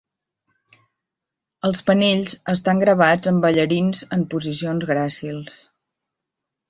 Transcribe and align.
Els 1.69 1.81
panells 1.89 2.33
estan 2.53 2.81
gravats 2.85 3.33
amb 3.33 3.45
ballarins 3.47 4.03
en 4.17 4.27
posicions 4.35 4.89
gràcils. 4.93 5.61